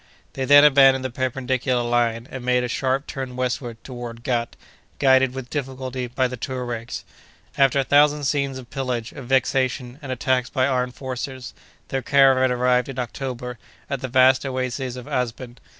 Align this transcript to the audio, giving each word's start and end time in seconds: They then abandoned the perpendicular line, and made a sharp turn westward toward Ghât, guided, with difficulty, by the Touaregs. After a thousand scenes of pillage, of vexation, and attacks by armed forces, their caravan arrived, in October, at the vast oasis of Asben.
They 0.33 0.45
then 0.45 0.63
abandoned 0.63 1.05
the 1.05 1.11
perpendicular 1.11 1.83
line, 1.83 2.27
and 2.31 2.43
made 2.43 2.63
a 2.63 2.67
sharp 2.67 3.05
turn 3.05 3.35
westward 3.35 3.83
toward 3.83 4.23
Ghât, 4.23 4.53
guided, 4.97 5.35
with 5.35 5.51
difficulty, 5.51 6.07
by 6.07 6.27
the 6.27 6.35
Touaregs. 6.37 7.03
After 7.55 7.77
a 7.79 7.83
thousand 7.83 8.23
scenes 8.23 8.57
of 8.57 8.71
pillage, 8.71 9.11
of 9.11 9.27
vexation, 9.27 9.99
and 10.01 10.11
attacks 10.11 10.49
by 10.49 10.65
armed 10.65 10.95
forces, 10.95 11.53
their 11.89 12.01
caravan 12.01 12.51
arrived, 12.51 12.89
in 12.89 12.97
October, 12.97 13.59
at 13.91 14.01
the 14.01 14.07
vast 14.07 14.43
oasis 14.43 14.95
of 14.95 15.05
Asben. 15.05 15.59